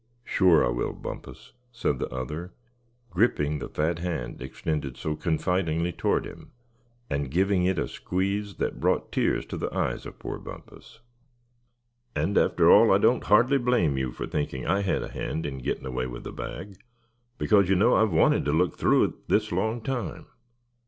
"Sure 0.25 0.65
I 0.65 0.69
will, 0.69 0.93
Bumpus," 0.93 1.53
said 1.71 1.99
the 1.99 2.09
other, 2.09 2.53
gripping 3.11 3.59
the 3.59 3.69
fat 3.69 3.99
hand 3.99 4.41
extended 4.41 4.97
so 4.97 5.15
confidingly 5.15 5.91
toward 5.91 6.25
him, 6.25 6.49
and 7.07 7.29
giving 7.29 7.65
it 7.65 7.77
a 7.77 7.87
squeeze 7.87 8.55
that 8.55 8.79
brought 8.79 9.11
tears 9.11 9.45
to 9.45 9.57
the 9.57 9.71
eyes 9.71 10.07
of 10.07 10.17
poor 10.17 10.39
Bumpus. 10.39 11.01
"And 12.15 12.35
after 12.35 12.71
all, 12.71 12.91
I 12.91 12.97
don't 12.97 13.25
hardly 13.25 13.59
blame 13.59 13.95
you 13.95 14.11
for 14.11 14.25
thinking 14.25 14.65
I 14.65 14.81
had 14.81 15.03
a 15.03 15.11
hand 15.11 15.45
in 15.45 15.59
gettin' 15.59 15.85
away 15.85 16.07
with 16.07 16.23
the 16.23 16.31
bag; 16.33 16.77
because, 17.37 17.69
you 17.69 17.75
know, 17.75 17.93
I've 17.93 18.09
wanted 18.11 18.43
to 18.45 18.51
look 18.51 18.79
through 18.79 19.03
it 19.03 19.27
this 19.29 19.51
long 19.51 19.81
time. 19.81 20.25